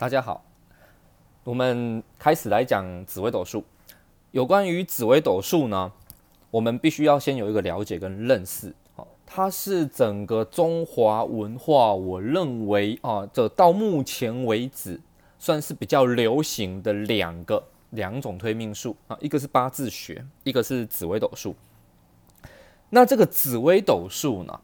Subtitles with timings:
[0.00, 0.42] 大家好，
[1.44, 3.62] 我们开始来讲紫微斗数。
[4.30, 5.92] 有关于紫微斗数呢，
[6.50, 8.74] 我们必须要先有一个了解跟认识。
[9.26, 14.98] 它是整个中华文化，我认为啊，这到目前为止
[15.38, 21.54] 算是比较流行的两个两种推命术啊，一个是八字学，一个是紫微斗数。
[22.88, 24.58] 那这个紫微斗数呢，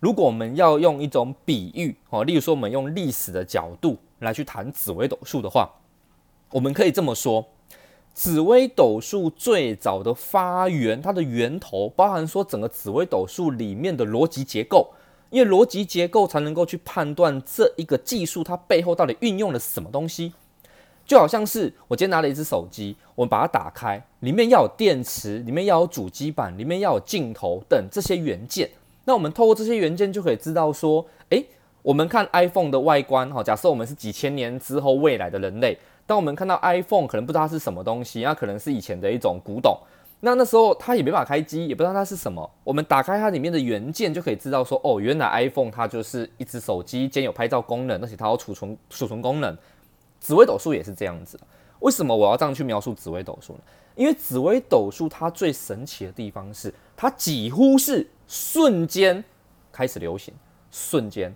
[0.00, 3.96] 如果我们要用一种比喻哦，例如说我们用历史的角度。
[4.24, 5.70] 来去谈紫微斗数的话，
[6.50, 7.46] 我们可以这么说：
[8.14, 14.92] 紫微斗数最早的发源，它的源头包含说整个紫微斗数里面的逻辑结构，
[15.30, 20.34] 因为逻辑结构才能够去判断这一个技术它背后到底运用了什么东西。
[21.04, 28.70] 就好像是我今天拿了一只手机，我们把它打开，里面要有电池，里面要有主机板，里面要有镜头等这些元件。
[29.04, 31.04] 那我们透过这些元件就可以知道说，
[31.82, 39.76] 我们看 iPhone 的外观，哈，假设我们是几千年之后未来的人类，当我们看到 iPhone，可能不知道它是什么东西，那可能是以前的一种古董，
[40.20, 42.48] 那那时候它也没法开机，也不知道它是什么。
[42.62, 49.56] 我们打开它里面的元件，就可以知道说，哦，原来 iPhone 它就是一只手机，兼有拍照功能，而且它有储存储存功能。
[50.20, 51.36] 紫微斗数也是这样子。
[51.80, 53.60] 为什么我要这样去描述紫微斗数呢？
[53.96, 59.24] 因为紫微斗数它最神奇的地方是，它几乎是瞬间
[59.72, 60.32] 开始流行，
[60.70, 61.34] 瞬间。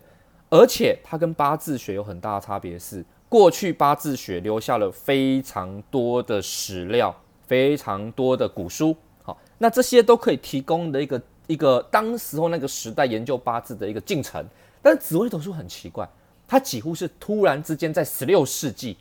[0.49, 7.15] 而且它跟八字学有很大的差别是，过去八字学留下了非常多的史料，
[7.47, 14.45] 非常多的古书，好，那这些都可以提供的一个一个当时候那个时代研究八字的一个进程。
[14.81, 16.09] 但是紫微斗数很奇怪，
[16.47, 18.97] 它几乎是突然之间在十六世纪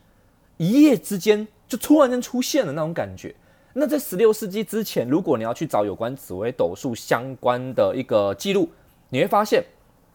[0.58, 3.36] 一夜之间就突然间出现了那种感觉。
[3.74, 8.68] 那在十六世纪之前，如果你要去找有关紫微斗数相关的一个记录，
[9.10, 9.64] 你会发现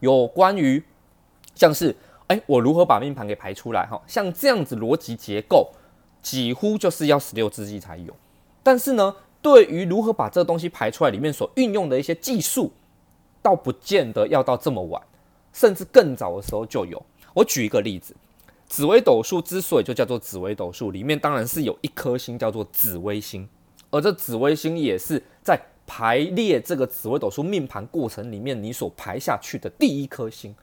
[0.00, 0.82] 有关于
[1.54, 1.94] 像是，
[2.28, 3.86] 哎，我如何把命盘给排出来？
[3.86, 5.70] 哈，像这样子逻辑结构，
[6.22, 8.14] 几乎就是要十六世纪才有。
[8.62, 12.72] 但是呢，对于如何把这个东西排出来，里面所运用的一些技术，
[13.42, 15.02] 倒不见得要到这么晚，
[15.52, 17.02] 甚至更早的时候就有。
[17.34, 18.14] 我举一个例子，
[18.66, 23.48] 紫微斗数之所以就叫做紫微斗数，里面当然是有一颗星叫做紫微星，
[23.90, 30.54] 而这紫微星也是在排列这个紫微斗数命盘过程里面你所排下去的第一颗星，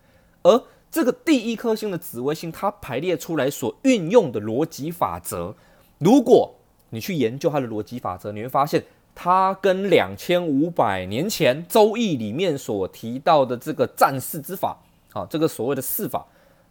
[0.43, 5.53] 而这个第一颗星的紫微星，它排列出来所运用的逻辑法则，
[5.99, 6.55] 如果
[6.89, 8.83] 你去研究它的逻辑法则，你会发现
[9.13, 14.77] 它跟两千五百年前《周易》里面所提到的这个占巳之法，
[15.11, 16.25] 啊，这个所谓的四法，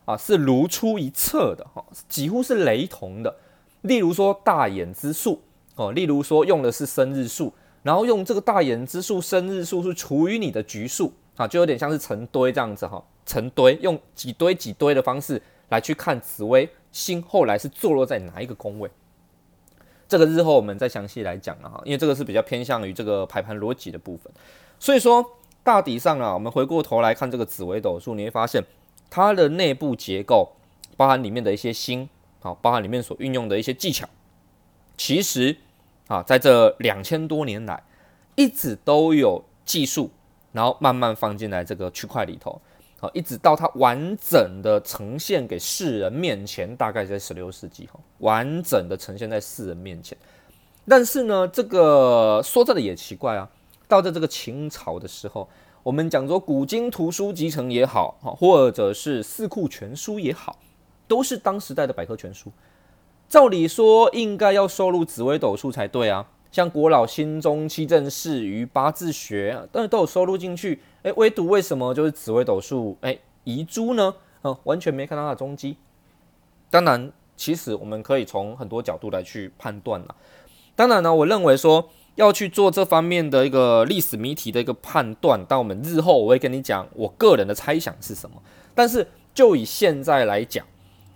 [0.06, 3.36] 啊，是如出一辙的，哈，几乎是雷同的。
[3.82, 5.42] 例如说大衍之数，
[5.74, 13.04] 哦，例如说用的是生日数，然后用这个大衍之数、生日数是除以你的局数，啊，就有点像是成堆这样子，哈。
[13.26, 18.88] 成堆用几堆几堆的方式来去看紫微星后来是坐落在哪一个宫位，
[20.08, 24.32] 这个日后我们再详细来讲了哈，因为这个是比较偏向于这个排盘逻辑的部分。
[24.78, 25.32] 所以说
[25.64, 28.64] 大体上啊，我们回过头来看这个紫微斗数，你会发现
[29.10, 30.52] 它的内部结构，
[30.96, 32.08] 包含里面的一些星，
[32.40, 34.08] 好，包含里面所运用的一些技巧，
[34.96, 35.56] 其实
[36.06, 37.82] 啊，在这两千多年来
[38.36, 40.10] 一直都有技术，
[40.52, 42.60] 然后慢慢放进来这个区块里头。
[42.98, 50.16] 好，一直到它完整的呈现给世人面前，大概在十六世纪哈，完整的呈现在世人面前。
[50.88, 53.50] 但是呢，这个说真的也奇怪啊，
[53.86, 55.46] 到在这个秦朝的时候，
[55.82, 60.58] 我们讲说古今图书集成也好，或者是四库全书也好，
[61.06, 62.50] 都是当时代的百科全书，
[63.28, 66.28] 照理说应该要收录紫微斗数才对啊。
[66.56, 70.80] 像国老心中七正四余八字学，但是都有收录进去。
[71.02, 74.14] 诶，唯独为什么就是紫微斗数诶遗珠呢？
[74.42, 75.76] 嗯，完全没看到它的踪迹。
[76.70, 80.14] 当然，其实我们可以从很多角度来去判断了。
[80.74, 88.42] 当然呢，我认为说要去做这方面的一个历史谜题的一个判断，但我们日后我会跟你讲我个人的猜想是什么。
[88.74, 90.64] 但是就以现在来讲，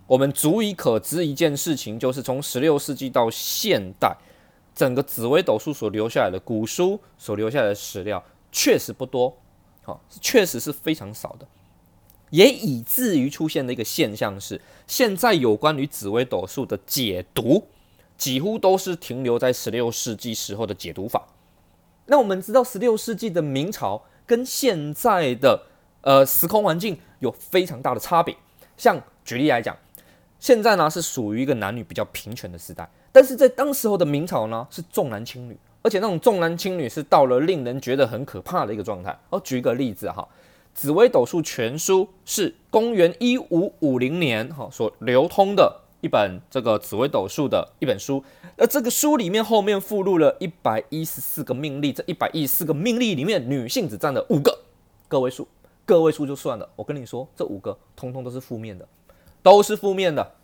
[0.07, 4.15] 我们足以可知一件事情，就是从十六世纪到现代。
[4.75, 9.37] 整个紫微斗数所留下来的古书所留下来的史料确实不多，
[9.83, 11.47] 好，确实是非常少的，
[12.31, 17.67] 也以至于出现的一个现象是，现在有关于紫微斗数的解读，
[18.17, 21.27] 几乎都是停留在十六世纪时候的解读法。
[22.07, 25.67] 那我们知道，十六世纪的明朝跟现在的
[26.03, 28.37] 呃时空环境有非常大的差别。
[28.77, 29.77] 像举例来讲，
[30.41, 32.91] 现在呢是属于一个男女比较平权的时代。
[33.13, 39.19] 但是在当时候的明朝呢，是重男轻女，而且那种重男轻女是到了令人觉得很可怕的一个状态。
[39.31, 40.29] 我举一个例子哈，
[40.75, 48.23] 紫微斗数全书是公元一五五零年哈所流通的一本这个紫微斗数的一本书，
[48.57, 54.57] 而这个书里面后面附录了一百一十四个命例，这一百一十四个命例里面女性只占了五个
[55.09, 55.49] 个位数，
[55.85, 56.69] 个位数就算了。
[56.77, 58.87] 我跟你说，这五个通通都是负面的，
[59.43, 60.35] 都是负面的，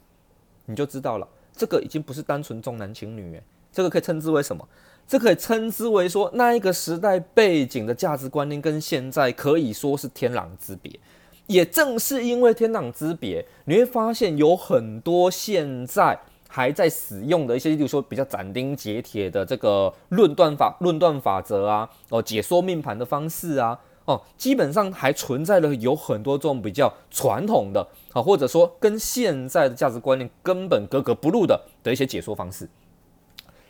[0.65, 3.43] 你就知道了，这个已经不是单纯重男轻女，诶，
[3.73, 4.69] 这个可以称之为什么？
[5.09, 10.99] 这可以称之为说，那一个时代背景的价值观念跟现在可以说是天壤之别。
[11.47, 16.19] 也正是因为天壤之别，你会发现有很多现在
[16.49, 32.69] 还在使用的一些，例如说比较斩钉截铁的这个论断法、论断法则啊，哦，解说命盘的方式啊，哦，基本上还存在了有很多这种比较传统的啊，或者说跟现在的价值观念根本格格不入的的一些解说方式。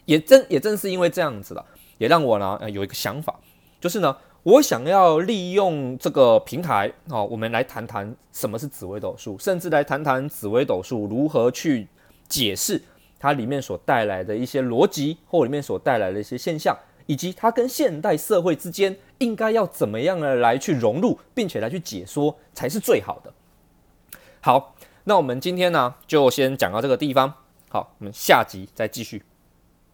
[0.05, 1.65] 也正也正是因为这样子了，
[1.99, 3.35] 也让我呢有一个想法，
[3.81, 11.89] 就是呢，我想要利用这个平台啊，我们来谈谈什么是紫微斗数，甚至来谈谈紫微斗数如何去
[12.29, 12.81] 解释
[13.19, 23.33] 它里面所带来的一些逻辑，或里面所带来的一些现象，以及它跟现代社会之间应该要怎么样的来去融入，并且来去解说才是最好的。
[24.41, 24.75] 好，
[25.05, 27.33] 那我们今天呢就先讲到这个地方，
[27.69, 29.23] 好，我们下集再继续。